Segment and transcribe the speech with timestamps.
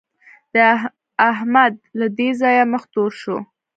[0.53, 0.55] د
[1.31, 3.37] احمد له دې ځايه مخ تور شو.